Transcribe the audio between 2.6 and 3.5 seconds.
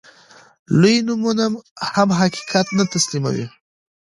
نه تسليموي.